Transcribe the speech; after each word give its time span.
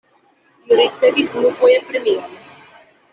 Li 0.69 0.77
ricevis 0.79 1.29
unufoje 1.41 1.75
premion. 1.91 2.33